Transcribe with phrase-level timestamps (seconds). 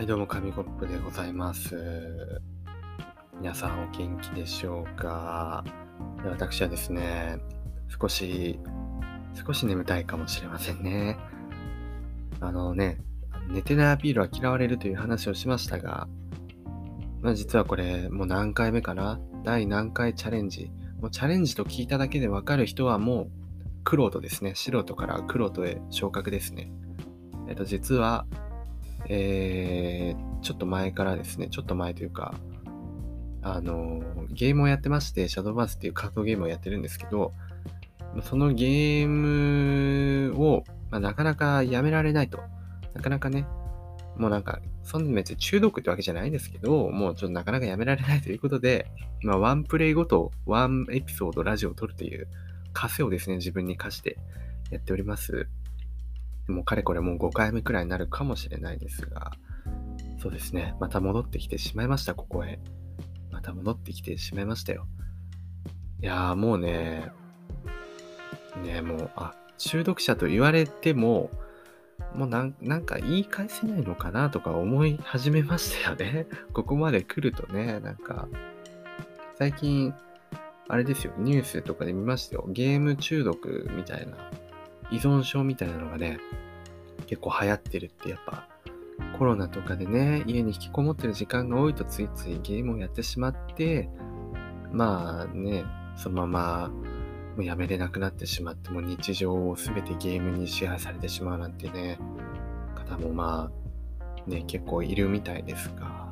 [0.00, 2.40] はい、どうも、紙コップでございます。
[3.38, 5.62] 皆さんお元気でしょうか？
[6.24, 7.38] 私はですね、
[8.00, 8.58] 少し、
[9.46, 11.18] 少し眠たいかもしれませんね。
[12.40, 12.96] あのね、
[13.50, 16.08] 寝てないアピールは嫌われるという話をしましたが、
[17.20, 19.20] まあ実はこれ、もう何回目かな？
[19.44, 20.72] 第何回チャレンジ？
[20.98, 23.30] もうチャレンジと聞いただけでわかる人はもう、
[23.84, 24.54] クロートですね。
[24.54, 26.72] 素人からクロートへ昇格ですね。
[27.50, 28.24] えっと、実は、
[29.12, 32.32] えー、ちょっと前からですね、ちょっと前というか、
[33.42, 37.32] あの、ゲームをやってまして、シャドーバースっていう格闘ゲームをやってるんですけど、
[38.22, 42.38] そのゲームを、まあ、なかなかやめられないと。
[42.94, 43.46] なかなかね、
[44.16, 48.86] もうなんか、そんな別に中毒ってわけじゃないんですけど、もうちょっとなかなかやめられないということで、
[49.22, 52.28] まあ、ワンプレイごと、ワンエピソードラジオを撮るという
[52.72, 54.18] 枷をですね、自分に課して
[54.70, 55.48] やっております。
[56.50, 59.32] もうかれこれもう5回目くらいになるかもしれないですが、
[60.20, 62.60] そうですね、また戻ってきてしまいました、ここへ。
[63.30, 64.86] また戻ってきてしまいましたよ。
[66.02, 67.10] いやーもうね、
[68.62, 71.30] ねもう、あ、中毒者と言われても、
[72.14, 76.26] もうなんなんか言い返せないのかなとか思い始めましたよね。
[76.52, 78.28] ここまで来るとね、なんか、
[79.36, 79.94] 最近、
[80.68, 82.46] あれですよ、ニュースとかで見ましたよ。
[82.48, 84.30] ゲーム中毒みたいな、
[84.90, 86.18] 依存症みたいなのがね、
[87.06, 88.46] 結構流行ってるってやっぱ、
[89.18, 93.88] コロナとかでね、家に引きこもってる時間が多いとついついゲームをやってしまって、
[94.72, 95.64] まあね、
[95.96, 96.68] そのまま
[97.36, 101.98] もうやめれなくなってしまって、もう日常を全てゲームに支配されてしまうなんてね、
[102.74, 103.50] 方もま
[104.26, 106.10] あ、ね、結構いるみたいですが、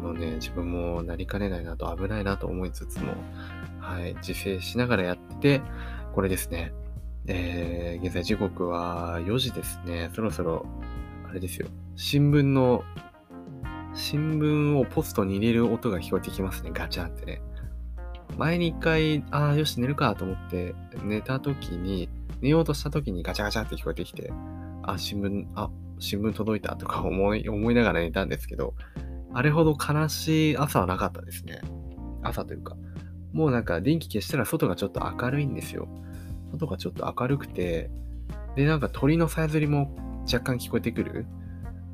[0.00, 3.12] もうね、自分もなりかねないなと危ないなと思いつつも、
[3.78, 5.62] はい、自制しながらやってて、
[6.12, 6.72] これですね、
[7.26, 10.10] えー、現在時刻は4時ですね。
[10.14, 10.66] そろそろ、
[11.28, 11.68] あれですよ。
[11.96, 12.84] 新聞の、
[13.94, 16.70] 新聞をポストに入れる音が聞こえてきますね。
[16.74, 17.40] ガチャンってね。
[18.36, 22.10] 前に一回、ああ、よし、寝るかと思って、寝た時に、
[22.42, 24.30] 寝ようとした時にガチャガチャって聞こえてきて、
[24.82, 28.74] あ、新聞、あ、新聞届いたとか思い、思いながら寝たんですけど、
[29.32, 31.60] あれほど悲しい朝はなかったですね。
[32.22, 32.76] 朝というか。
[33.32, 35.88] もうなんか電気消したら外がちょっと明るいんですよ。
[36.52, 37.90] 外がちょっと明るくて、
[38.56, 39.96] で、なんか鳥のさえずりも
[40.32, 41.26] 若干聞こえてくる？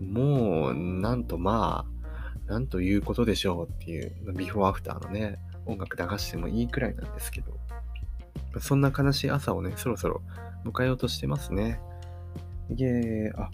[0.01, 7.53] もう、なんとまあ、なんということでしょうっていう、ビフォーアフターのね、音楽流してもいいくらいなんですけど、
[8.61, 10.23] そんな悲しい朝をね、そろそろ
[10.65, 11.81] 迎えようとしてますね。
[12.71, 13.51] で、あ、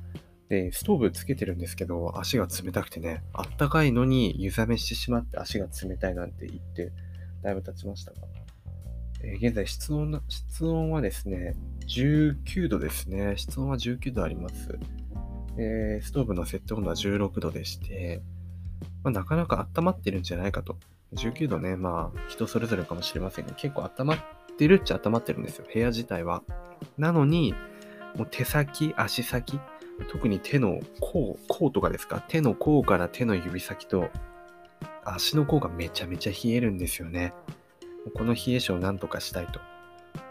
[0.48, 6.92] で、ストーブつけてるんですけど、足が冷たくてね、あったかいのに湯冷めしてしまって足が冷たいなんて言って、
[7.42, 8.18] だいぶ経ちましたが。
[9.22, 11.54] えー現在室温、室温はですね、
[11.88, 13.34] 19度ですね。
[13.36, 14.78] 室温は19度あります。
[15.58, 18.22] えーストーブの設定温度は16度でして、
[19.02, 20.76] まあ、なかなか温まってるんじゃないかと。
[21.14, 24.18] 19度ね、まあ、人それぞれかもしれませんが、結構温まっ
[24.58, 26.42] てるっちゃ温まってるんですよ、部屋自体は。
[26.98, 27.54] なのに、
[28.16, 29.60] もう手先、足先、
[30.10, 32.22] 特に手の甲、甲とかですか？
[32.28, 34.10] 手の甲から手の指先と
[35.04, 37.32] 足の甲がめちゃめちゃ冷えるんですよね。
[38.14, 39.60] この冷え性をなんとかしたいと。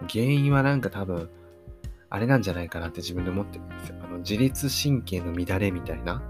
[0.10, 1.30] 原因はなんか多分、
[2.10, 3.96] あれなんじゃないかなって自分で思ってるんですよ。
[4.04, 6.22] あの自律神経の乱れみたいな、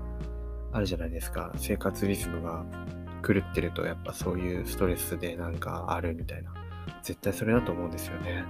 [0.71, 1.53] あるじゃないですか。
[1.57, 2.65] 生活リズムが
[3.25, 6.53] 狂ってると、やっぱそういうストレスでなんかあるみたいな。
[7.03, 8.43] 絶対それだと思うんですよね。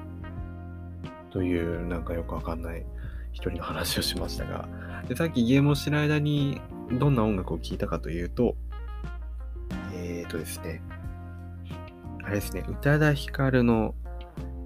[1.32, 2.86] という、なんかよくわかんない
[3.34, 4.68] 一人の話をしましたが。
[5.08, 6.62] で、さっきゲームをしてる間に
[6.94, 8.56] どんな音楽を聴いたかというと、
[9.94, 10.82] えーとですね、
[12.26, 13.94] あれですね、宇多田ヒカルの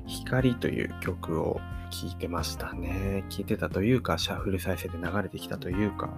[0.07, 1.59] 光という曲を
[1.91, 3.25] 聴いてましたね。
[3.29, 6.09] 聴いてたというか、シャッフル再生で流れてきたというか、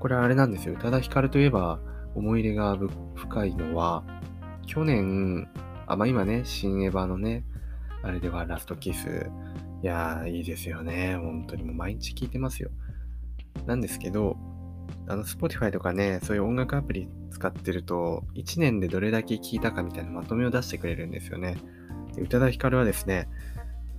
[0.00, 0.74] これあれなんですよ。
[0.74, 1.78] 宇多田ヒカルといえば
[2.16, 2.76] 思い入れが
[3.14, 4.02] 深いのは、
[4.66, 5.48] 去年、
[5.86, 7.44] あ、まあ今ね、新エヴァのね、
[8.02, 9.30] あれではラストキス。
[9.82, 11.16] いやー、いいですよね。
[11.16, 12.70] 本当にもう毎日聴いてますよ。
[13.66, 14.36] なんですけど、
[15.10, 21.56] あの、Spotify とかね、そういう音楽アプリ使ってると、1年でどれだけ聴いたかみたいなまとめを出してくれるんですよね。
[22.14, 23.28] で宇多田ヒカルはですね、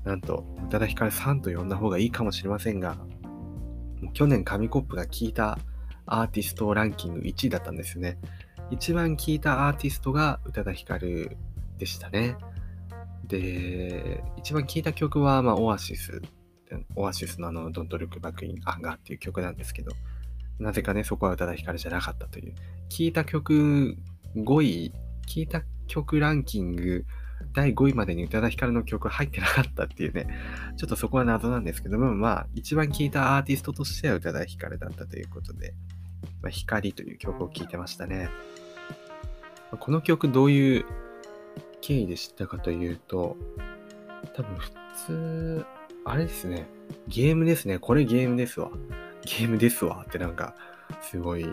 [0.05, 2.95] なんと、宇多田ヒカルさんと呼んだ方がいいかもしれませんが、
[4.13, 5.59] 去年紙コップが聴いた
[6.05, 8.17] アーティストランキング1位だったんですよね。
[8.69, 11.35] 一番聴いたアーティストが宇多田ヒカル
[11.77, 12.37] でしたね。
[13.27, 16.21] で、一番聴いた曲は、まあ、オアシス。
[16.95, 19.91] オアシスのあの、Don't Look Back in Anger っていう曲なんですけど、
[20.59, 22.53] なぜかね、そこは宇多田ヒカルじゃなかったという。
[22.89, 23.98] 聴いた曲
[24.36, 24.94] 5位、
[25.25, 27.06] 聴いた曲ランキング
[27.53, 30.27] 第5位までに宇多田ヒカルの曲入ってなかったっていうね、
[30.77, 35.74] ちょっとそこは謎なんですけども、まあ、一番聴いたアーティストとしては宇多田ヒカルだったということで、
[36.42, 38.30] まあ、光という曲を聴いてましたね。
[39.80, 40.86] この曲どういう
[41.81, 43.38] 経緯で知ったかというと、
[44.36, 44.71] 多分普
[45.07, 45.65] 通、
[46.06, 46.68] あれですね、
[47.07, 47.80] ゲームですね。
[47.80, 48.69] これゲームですわ。
[49.23, 50.56] ゲームですわってなんか、
[51.01, 51.45] すごい、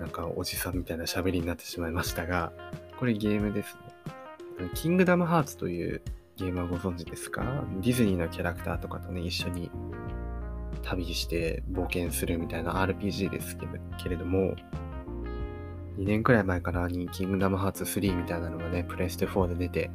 [0.00, 2.52] なんかおじさんみたいな喋りになってしまいましたが、
[2.98, 3.76] これゲームです
[4.58, 4.70] ね。
[4.74, 6.02] キングダムハーツという
[6.36, 7.64] ゲームはご存知ですか？
[7.80, 9.70] ディズニーのキャラクターとかとね、一緒に
[10.82, 13.56] 旅して冒険するみたいな RPG です
[14.02, 14.54] けれども、
[15.98, 19.90] 2年くらい前かなにキングダムハーツ3みたいなのがね、プレステ4で出て、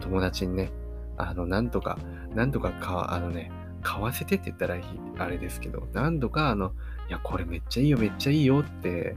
[0.00, 0.70] 友達にね、
[1.16, 1.98] あの、なんとか、
[2.34, 3.50] なんとかか、あのね、
[3.82, 4.76] 買わせてって言ったら
[5.18, 6.72] あれですけど、何度かあの、
[7.08, 9.16] いや、これめっちゃいいよ、めっちゃいいよって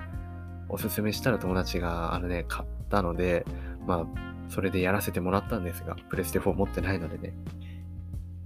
[0.70, 3.46] おすすめしたら友達があのね、買ったので、
[3.86, 7.34] まあ、それでやらせてもらったんですが、プレステ4持ってないのでね、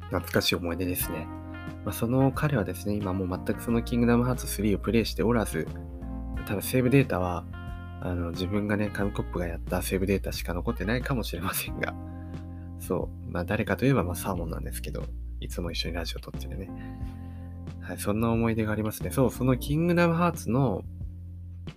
[0.10, 1.28] 懐かしい思い出ですね。
[1.84, 5.68] まあ、その彼はですね、今もう全くそのキングダムハーツ3をプレイしておらず、
[6.48, 7.46] 多分セーブデータは、
[8.02, 11.94] あの、自分がね、紙コップがやったセーブデータしか残ってないかもしれませんが、
[12.80, 15.04] そう、まあ誰かといえばまあサーモンなんですけど、
[15.40, 16.70] いつも一緒にラジオ撮ってるね。
[17.82, 19.12] はい、そんな思い出がありますね。
[19.12, 20.84] そう、そのキングダムハーツの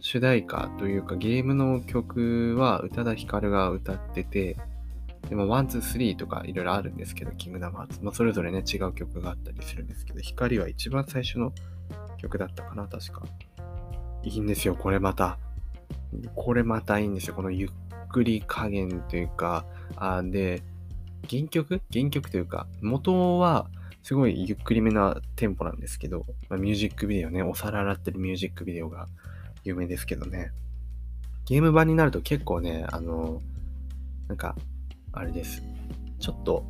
[0.00, 4.56] 主題歌というかゲームの曲は宇多田ヒカルが歌ってて、
[5.28, 8.00] でも、 One、Two、Three とかいろいろあるんですけど、キングダムハーツ。
[8.02, 11.52] まあ、それぞれね、違う曲があったりするんですけど、光は一番最初の
[12.19, 13.22] 曲だったかな、確か。
[14.22, 15.38] いいんですよ、これまた。
[16.34, 17.34] これまたいいんですよ。
[17.34, 17.70] このゆっ
[18.08, 19.66] くり加減というか、
[19.96, 20.62] あで、
[21.31, 21.81] 原曲？
[21.93, 23.69] 原曲というか、元は
[24.03, 29.06] すごいゆっくりめなテンポなんですけど、まあ、ミュージックビデオね、お皿洗ってるミュージックビデオが
[29.65, 30.53] 有名ですけどね。
[31.47, 33.43] ゲーム版になると結構ね、あの、
[34.29, 34.55] なんか、
[35.12, 35.62] あれです。
[36.20, 36.65] ちょっと、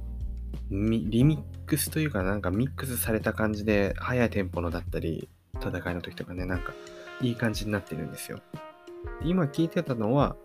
[0.70, 6.72] リミックスというか、なんかミックスされた感じで、速いテンポのだったり、戦いの時とかね、なんか、
[7.20, 8.40] いい感じになってるんですよ。
[9.24, 10.36] 今聞いてたのは、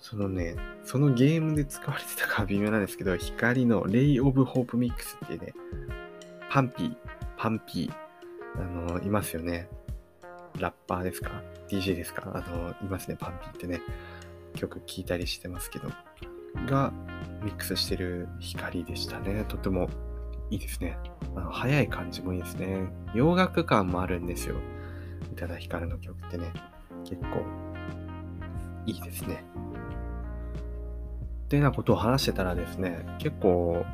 [0.00, 5.54] そのね、そのゲームで使われてたか微妙なんですけど、光のレイ・オブ・ホープ・ミックスっていうね、
[6.50, 6.96] パンピー、
[7.36, 9.68] パンピー、あの、いますよね。
[10.58, 12.22] ラッパーですか ?DJ ですか？
[12.34, 13.80] あの、いますね、パンピーってね。
[14.54, 15.90] 曲聴いたりしてますけど。
[16.66, 16.92] が
[17.42, 19.44] ミックスしてる光でしたね。
[19.46, 19.90] とても
[20.50, 20.96] いいですね。
[21.34, 22.88] あの早い感じもいいですね。
[23.14, 24.56] 洋楽感もあるんですよ。
[25.32, 26.50] 宇多田ヒカルの曲ってね。
[27.04, 27.44] 結構
[28.86, 29.44] いいですね。
[31.46, 33.86] ってなことを話してたらですね、結構、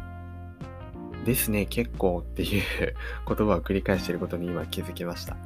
[1.27, 2.63] ですね、結構っていう
[3.29, 5.37] 言葉を繰り返していることに今気づきました。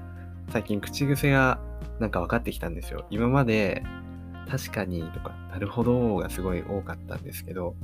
[0.51, 1.59] 最近口癖が
[1.99, 3.07] なんか分かってきたんですよ。
[3.11, 3.83] 今まで
[4.49, 7.75] 確かにとか、なるほどがすごい多かったんですけど、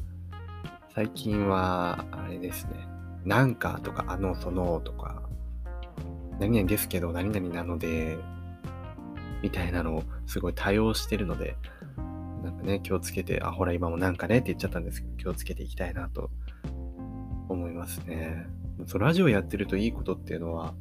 [0.95, 2.87] 最近は、あれですね、
[3.25, 5.23] なんかとか、あの、そのとか、
[6.39, 8.19] 何々ですけど、何々なので、
[9.43, 11.57] みたいなのをすごい多用してるので、
[12.43, 16.31] なんかね、気をつけて、あ、ほら、今もなんかねって言っちゃったんですけど、気をつけていきたいなと
[17.49, 18.47] 思いますね。
[18.87, 20.75] そうラジオやってるといいことっていうのは、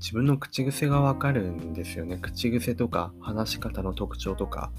[0.00, 2.16] 自分の口癖がわかるんですよね。
[2.16, 4.72] 口癖とか話し方の特徴とか、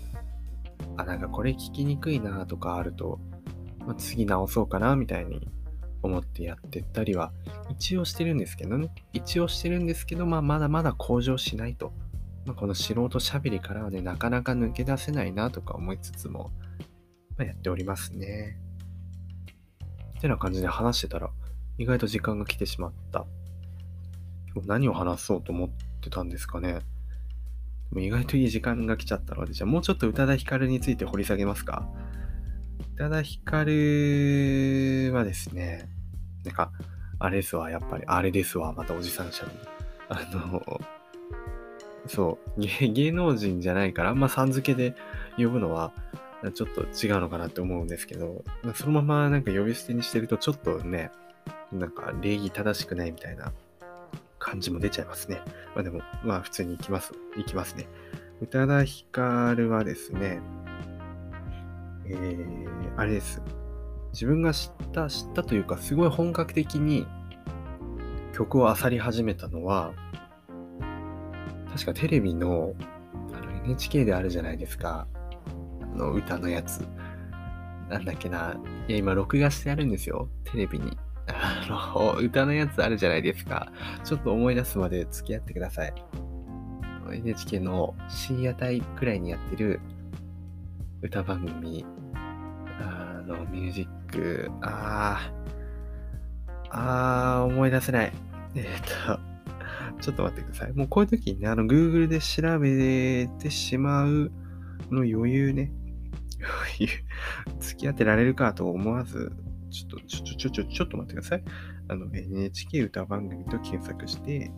[0.98, 3.20] あ、なんかこれ聞きにくいなとかあると、
[3.80, 5.48] まあ、次直そうかなみたいに
[6.04, 7.32] 思ってやってったりは
[7.70, 8.90] 一応してるんですけどね。
[9.14, 11.94] 一応してるんですけど、まあまだまだ向上しないと。
[12.46, 16.52] まあ、この素人喋りからはね、なかなか抜け出せないなとか思いつつも、
[17.38, 18.58] まあ、やっておりますね。
[20.18, 21.30] ってな感じで話してたら、
[21.78, 23.26] 意外と時間が来てしまった
[24.66, 25.70] 何を話そうと思っ
[26.02, 26.74] てたんですかね。
[26.74, 26.80] で
[27.94, 31.88] も意外といい時間が来ちゃったので、じゃあもうちょっと宇多田ヒカルについて掘り下げますか。
[32.96, 35.90] 宇多田ヒカルはですね、
[36.44, 36.72] なんか、
[37.20, 39.60] あれですわ、やっぱり、あれですわ、またおじさんしゃべる。
[40.10, 40.82] あの、
[42.08, 44.96] そう、 芸能人じゃないから、あんまさん付けで
[45.38, 45.92] 呼ぶのは、
[46.54, 48.44] ちょっと違うのかなって思うんですけど、
[48.74, 51.12] そのままなんか呼び捨てにしてると、ちょっとね、
[51.72, 53.54] なんか礼儀正しくないみたいな
[54.40, 55.42] 感じも出ちゃいますね。
[55.76, 57.14] まあでも、まあ普通に行きます。
[57.38, 57.88] 行きますね。
[58.42, 60.42] 宇多田ヒカルはですね、
[62.06, 62.68] えー、
[62.98, 63.42] あれです。
[64.14, 67.06] 自分が知った、知ったというか、すごい本格的に
[68.34, 69.94] 曲を漁り始めたのは、
[71.74, 72.74] 確かテレビの
[73.34, 75.08] あの NHK であるじゃないですか。
[75.82, 76.88] あの歌のやつ。
[77.90, 78.58] なんだっけな。
[78.88, 80.30] いや、今録画してあるんですよ。
[80.46, 80.98] テレビに。
[81.28, 83.72] あの、歌のやつあるじゃないですか。
[84.04, 85.94] ちょっと思い出すまで付き合ってください。
[87.12, 89.82] NHK の深夜帯くらいにやってる
[91.02, 91.86] 歌番組、
[92.80, 98.14] あの、ミュージック、あー、あー、思い出せない。
[98.56, 98.66] え、っ
[99.06, 99.31] と、
[100.02, 100.74] ちょっと待ってください。
[100.74, 104.32] もうこういう時にね、あの、Google で調べてしまう
[104.92, 105.72] の余裕ね。
[107.60, 109.32] 付き合ってられるかと思わず、
[109.70, 111.44] ちょっと、ちょ、ちょ、ちょ、ちょ、っと待ってください。
[111.88, 114.52] あの、NHK 歌番組と検索して、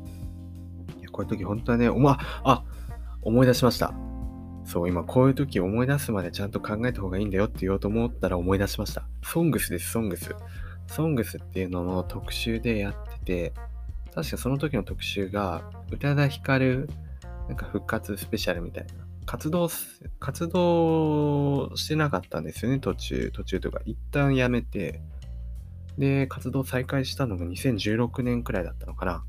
[1.00, 2.64] いや、こういう時本当はね、おま、あ、
[3.22, 3.94] 思い出しました。
[4.66, 9.06] そう、今こういう時思い出すまでちゃんと考えた方がいいんだよって言おうと思ったら思い出しました。
[9.24, 10.36] ソングスです、ソングス。
[10.88, 13.54] ソングスっていうのの特集でやってて、
[14.16, 16.90] 確かその時の特集が、宇多田ヒカル、
[17.48, 18.94] なんか復活スペシャルみたいな。
[19.26, 19.70] 活動、
[20.20, 23.82] 活動してなかったんですよね、途中、途中とか。
[23.86, 25.02] 一旦やめて、
[25.98, 29.24] で、活動再開したのが2016年くらいだったのかな。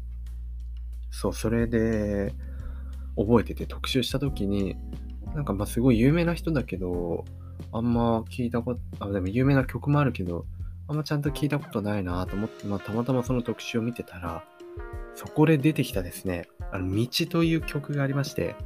[1.11, 2.35] そう、それで、
[3.17, 4.77] 覚えてて特集した時に、
[5.35, 7.25] なんかまあすごい有名な人だけど、
[7.73, 10.47] あんま聞いたこと、あ、でも有名な曲もあるけど、
[10.89, 14.45] あんまちゃんと聞いたことないなと思って、まあたまたまその特集を見てたら、
[15.15, 18.57] そこで出てきたですね、あの、道という曲がありまして、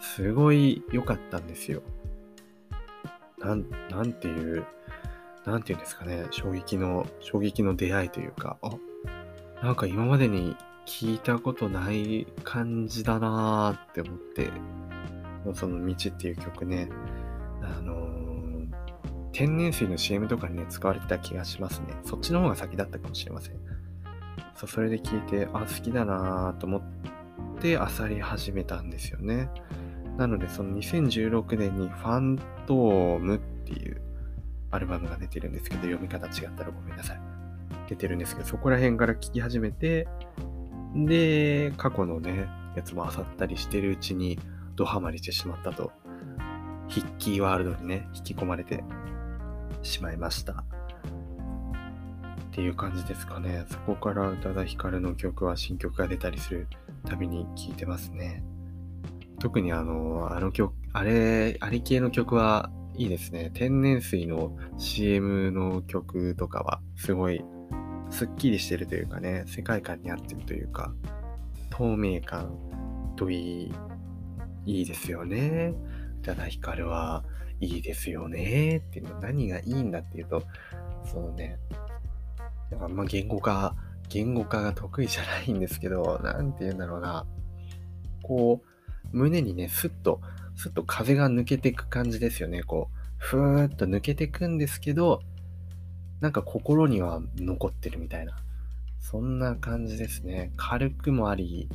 [0.00, 1.82] すごい良かったんですよ。
[3.38, 4.64] なん、なんていう、
[5.44, 8.70] なんていうんですかね、衝撃の、衝撃の出会いというか、あ、
[9.62, 10.56] なんか今までに
[10.86, 14.50] 聞いたことない感じだなーって思って、
[15.54, 16.88] その道っていう曲ね、
[17.62, 18.68] あのー、
[19.32, 21.86] 天然水の CM とかにね、使われてた気がしますね。
[22.04, 23.56] そっちの方が先だったかもしれません。
[24.54, 26.82] そう、それで聞いて、あ、好きだなと思っ
[27.60, 29.48] て漁り始めたんですよね。
[30.16, 34.00] なので、その2016年にファントームっていう
[34.70, 37.20] アルバムが出てるんですけど、読み方違ったらごめんなさい。
[37.88, 40.08] 出てるんですけど、そこら辺から聞き始めて、
[40.94, 44.38] で、過去のね、やつも漁ったりしてるうちに、
[44.76, 45.92] ドハマりしてしまったと、
[46.88, 48.84] ヒッキーワールドにね、引き込まれて
[49.82, 50.64] しまいました。
[52.52, 53.64] っていう感じですかね。
[53.70, 56.68] そこから宇多田ヒカルの曲は新曲が出たりする
[57.06, 58.44] たびに聴いてますね。
[59.40, 63.50] 特にあの、あの曲、あれ、あり系の曲はいいですね。
[63.54, 67.42] 天然水の CM の曲とかはすごい
[68.10, 70.92] すっきりしてるというかね、世界観に合ってるというか、
[71.70, 72.54] 透明感
[73.16, 73.74] といい、
[74.66, 75.74] いいですよね。
[76.20, 77.24] 宇多田ヒカルは
[77.60, 78.76] いいですよね。
[78.76, 80.42] っていうの何がいいんだっていうと、
[81.04, 81.58] そのね、
[82.80, 83.74] あんま言語化、
[84.08, 87.26] 言語化が得意じゃないんですけど、 なんて言うんだろうな。
[88.22, 90.20] こう、胸にね、スッと、
[90.54, 92.62] スッと風が抜けていく感じですよね。
[92.62, 95.22] こう、ふーっと抜けていくんですけど、
[96.20, 98.36] なんか心には残ってるみたいな。
[99.00, 100.52] そんな感じですね。
[100.56, 101.68] 軽くもあり、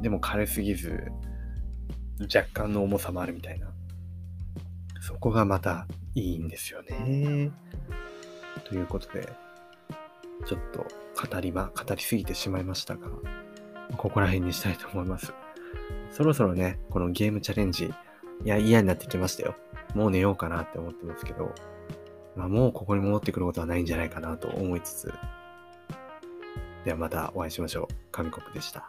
[0.00, 1.10] でも軽すぎず、
[2.34, 3.72] 若干の重さもあるみたいな。
[5.00, 7.50] そこがまたいいんですよね。
[8.64, 9.28] ということで、
[10.46, 10.86] ちょっと
[11.28, 13.08] 語りは、語りすぎてしまいましたが、
[13.96, 15.32] ここら辺にしたいと思います。
[16.10, 17.86] そろそろね、このゲームチャレンジ、
[18.44, 19.54] いや、嫌になってきましたよ。
[19.94, 21.54] もう寝ようかなって思ってますけど、
[22.36, 25.12] まあ、もうここに戻ってくることはないんじゃないかなと思いつつ、
[26.84, 27.94] ではまたお会いしましょう。
[28.12, 28.88] 神国でした。